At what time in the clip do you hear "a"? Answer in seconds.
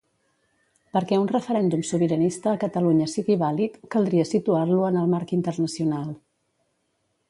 2.55-2.61